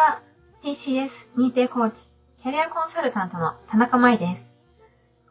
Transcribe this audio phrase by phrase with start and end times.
[0.00, 0.22] は
[0.64, 1.96] TCS 認定コーチ、
[2.42, 4.42] キャリアコンサルタントの田中舞です。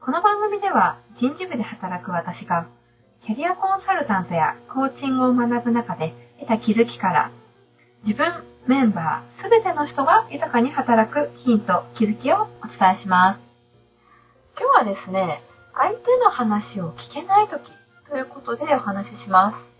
[0.00, 2.66] この番組では人事部で働く私が
[3.24, 7.30] キャリアコンサルタントやコーチングを学ぶ中で得た気づきから
[8.04, 8.26] 自分、
[8.66, 13.40] メンバー、すべての人が豊かに働くヒント、気づきをお伝えします。
[14.58, 15.42] 今日はですね、
[15.74, 17.70] 相手の話を聞けないとき
[18.10, 19.75] ということでお話しします。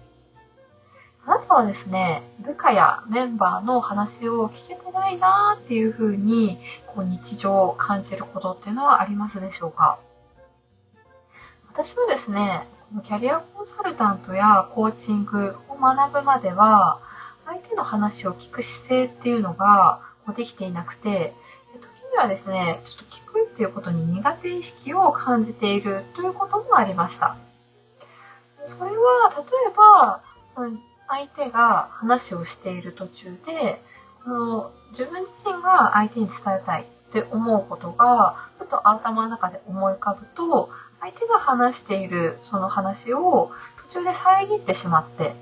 [1.29, 9.99] あなたはですね、部下やメンバーの話を聞けてないなーっていう風に、こう日常を感じることっていうのはありますでしょうか？
[11.73, 12.69] 私はですね、
[13.05, 17.01] キャリアコンサルタントやコーチングを学ぶまでは、
[17.45, 20.01] 相手の話を聞く姿勢っていうのが
[20.37, 21.35] できていなくて、
[21.75, 21.83] 時
[22.13, 27.37] にはですね、ちょっと聞くっていうことに苦手意識を感じているということもありました。
[28.67, 30.23] それは、例えば、
[30.55, 30.79] その
[31.09, 33.81] 相手が話をしている途中で、
[34.27, 43.53] の自分自身が相手に伝えたいって思うことが、ふと頭の中で思い浮かぶと、相手が話しているその話を
[43.91, 45.35] 途中で遮ってしまって、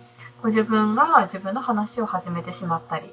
[0.42, 3.12] ご自分が自分の話を始めてしまったり、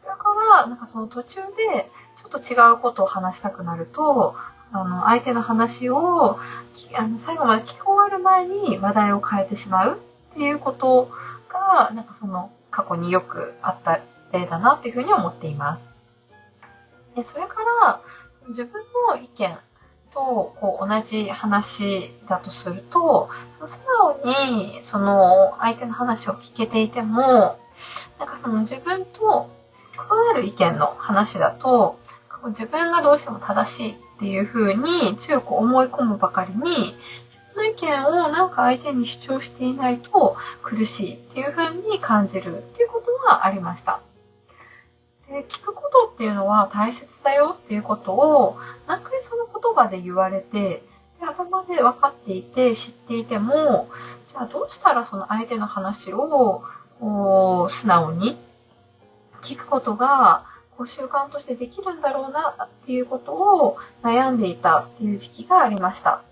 [0.00, 1.90] それから、なんかその途中で
[2.22, 4.36] ちょっと違うことを話したくなると、
[4.70, 6.38] あの、相手の話を、
[6.94, 10.00] あの、最後まで聞き終わる前に話題を変えてしまう
[10.30, 11.10] っていうこと
[11.68, 14.00] が、なんかその過去によくあった
[14.32, 15.84] 例だなっていうふうに思っています。
[17.14, 18.00] でそれから、
[18.48, 19.58] 自分の意見
[20.12, 23.28] とこう同じ話だとすると、
[23.66, 27.58] 素直にその相手の話を聞けていても、
[28.18, 29.50] なんかその自分と
[29.94, 31.98] 異なる意見の話だと、
[32.48, 36.94] 自分がどうしても正しいっていう風に強く思い込むばかりに、
[37.80, 44.00] 見をなんか相手に主張していないと苦しいっていう風に感じるっていうことはありました。
[45.28, 48.56] で聞くことっていうのは大切だよっていうことを
[48.86, 50.82] 何回その言葉で言われて、
[51.20, 53.88] で頭で分かっていて知っていても、
[54.28, 56.62] じゃあどうしたらその相手の話を
[56.98, 58.38] こう素直に
[59.42, 60.46] 聞くことが
[60.76, 66.22] こう習慣としてできるんだろうなっていうことを悩んでいたっていう時期がありました。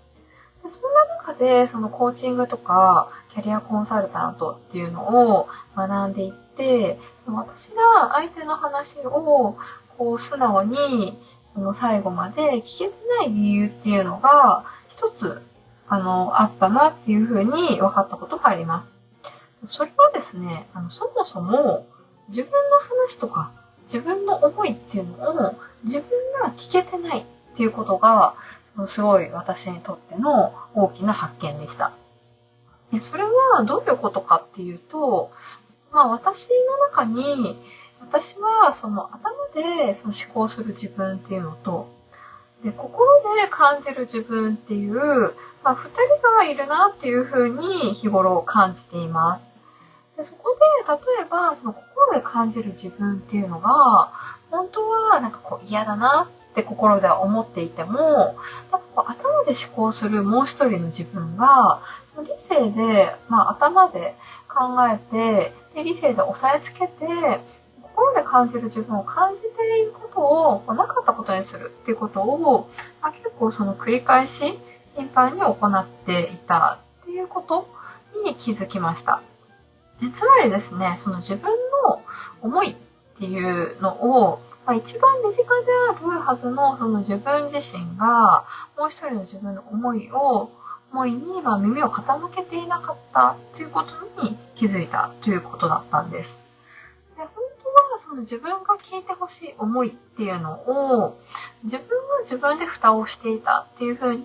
[0.69, 9.57] そんな中で、そのコーチングとか、キャリアコンサルタントっていうのを学んでいって、その私が相手の話を、
[9.97, 11.17] こう、素直に、
[11.53, 15.41] その最後まで聞けてない理由っていうのが、一つ、
[15.89, 18.95] あの、あったなっていうふうに分かったことがあります。
[19.65, 21.85] それはですね、あの、そもそも、
[22.29, 22.57] 自分の
[23.05, 23.51] 話とか、
[23.83, 26.03] 自分の思いっていうのを、自分
[26.41, 28.35] が聞けてないっていうことが、
[28.85, 31.93] すごい私にとっての大きな発見でした。
[33.01, 35.31] それはどういうことかっていうと、
[35.91, 37.57] まあ私の中に、
[37.99, 41.89] 私はその頭でその思考する自分っていうのと、
[42.63, 44.95] で心で感じる自分っていう、
[45.63, 49.51] まあ、二人がいるなっていうふうに日頃感じています。
[50.15, 54.11] でそこで、例えば、その心で感じる自分っていうのが、
[54.49, 58.35] 本当はなんかこう嫌だなって心では思っていても、
[58.95, 61.81] 頭で思考するもう一人の自分が、
[62.17, 64.15] 理性で、まあ、頭で
[64.49, 67.05] 考えてで、理性で押さえつけて、
[67.83, 69.47] 心で感じる自分を感じて
[69.81, 70.09] いるこ
[70.65, 72.69] とをなかったことにするっていうことを、
[73.01, 74.57] まあ、結構その繰り返し
[74.95, 77.67] 頻繁に行っていたっていうこと
[78.25, 79.21] に気づきました。
[80.15, 81.51] つまりですね、その自分
[81.85, 82.01] の
[82.41, 82.75] 思いっ
[83.19, 88.45] ていうのをまあ、一番身近であるはずのその自分自身が、
[88.77, 90.51] もう一人の自分の思いを、
[90.91, 96.37] 思いにま耳を傾けていなかったということに気づいたということだったんです。
[97.15, 97.29] で本
[97.63, 101.17] 当はその自分が聞いてほしい思いっていうのを
[101.63, 104.23] 自分が自分で蓋をしていたっていうふうに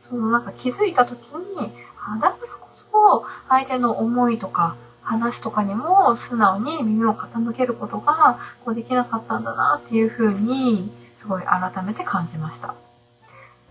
[0.00, 12.74] そのなんか気づいた時にあだからこそ相手の思いとか話とかにも素直に耳を傾けることがこうできなかったんだなっていうふうにすごい改めて感じました。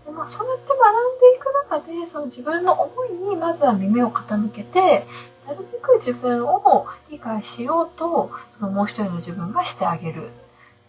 [0.06, 5.06] でまあ、そうやって学んでいく中でその自分の思いにまずは耳を傾けて
[5.46, 10.30] なるべく自分を理解しようとそのもう一人の自分がしてあげる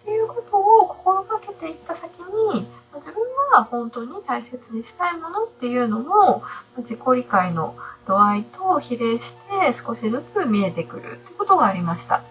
[0.05, 2.11] っていうことを心がけていった先
[2.53, 3.15] に自分
[3.51, 6.43] が本当に大切にしたいものっていうのも
[6.77, 7.75] 自己理解の
[8.05, 12.21] 度合いと比例して少しずつ見えてくるってことがありました。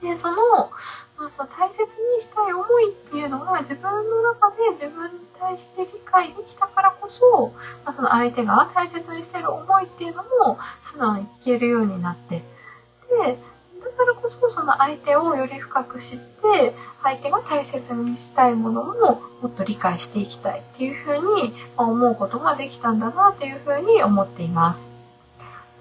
[0.00, 0.70] で、その、
[1.18, 1.88] まあ、その大切に
[2.22, 7.52] したい思いっていうのが自分の中で自分に対して理解できたからこそ、
[7.84, 12.42] まあ、その相手が大切にしてる思いっていうのも素直に聞けるようになって、
[13.10, 13.38] で、
[14.36, 24.90] こそその相手をより深く知って、相手が大切にしたいものももっと理解していきたいっていうふうに思うことができたんだなっていうふうに思っています。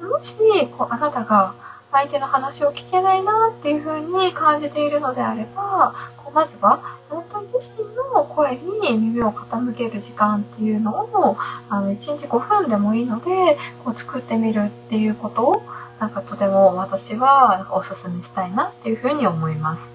[0.01, 0.35] もし、
[0.77, 1.55] こう、あなたが
[1.91, 11.37] 相手の話を聞けないなっていうふうに感じているのであれば、こうまずはあなた自身の声に耳を傾ける時間っていうのを、
[11.69, 15.61] あの、1日5分でもいいので、こう作ってみるっていうことを、
[15.99, 19.89] なんかとても私はお勧めしたいなっていうふうに思います。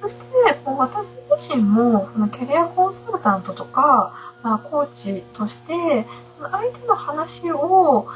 [0.00, 0.22] そして、
[0.64, 6.06] こう私自身もそのキャリアコンサルタントとか、まあ、コーチとして、
[6.40, 8.08] 相手の話を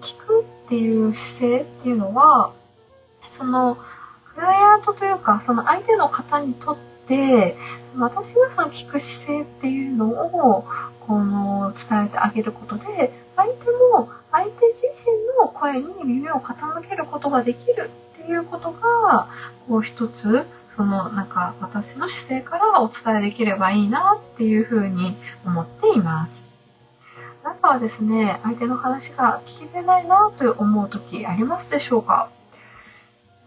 [0.00, 2.52] 聞くっていう姿勢っていうのは、
[3.28, 3.78] その、
[4.34, 6.76] クライアントというか、その相手の方にとっ
[7.06, 7.56] て、
[7.96, 10.64] 私がその聞く姿勢っていうのを、
[11.06, 13.12] この、伝えてあげることで、
[15.60, 19.28] 声に耳を傾けることができるっていうことが、
[19.68, 20.46] こう一つ、
[20.76, 26.44] そのなんか私の姿勢からお伝えできればいいなっていうふうに思っています。
[27.44, 32.28] あなたはですね、相手の話が聞けてないなと思う時ありますでしょうか？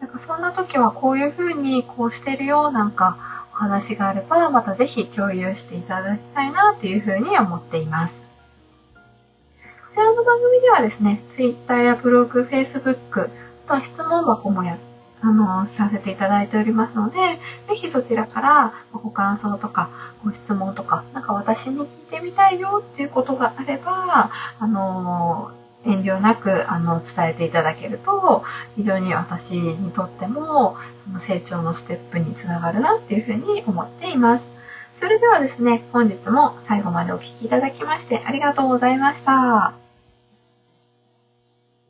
[0.01, 8.30] なんかそんな時はこういうふうにこうしてるよなんかお話があればまたぜひ共有していただきたいなというふうに思っています。
[9.91, 14.77] こちらの番組ではですね、Twitter やブログ、Facebook、あとは質問箱もや、
[15.19, 17.17] あの、させていただいておりますので、
[17.67, 19.89] ぜひそちらからご感想とか
[20.23, 25.51] ご質問とか、なんか私に聞いてみたいよっていうことがあれば、あの、
[25.83, 28.45] 遠慮なくあの伝えていただけると
[28.75, 30.77] 非常に私にとっても
[31.19, 34.43] 成長のステップにつながるなっていうふうに思っています。
[35.01, 39.80] それではですね、本日も最後までお聴きいただきましてありがとうございました。